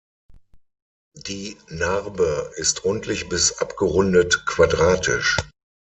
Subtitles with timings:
[1.27, 5.37] Die Narbe ist rundlich bis abgerundet-quadratisch.